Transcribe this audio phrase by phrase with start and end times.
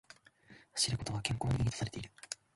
[0.73, 2.11] 走ることは健康に良いとされている